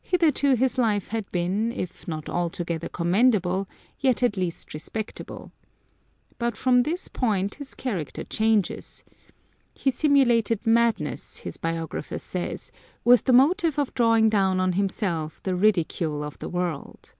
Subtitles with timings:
[0.00, 3.66] Hitherto his life had been, if not altogether com mendable,
[3.98, 5.50] yet at least respectable.
[6.38, 9.02] But from this point his character changes.
[9.74, 12.70] He simulated madness, his biographer says,
[13.02, 17.14] with the motive of drawing down on himself the ridicule of the world.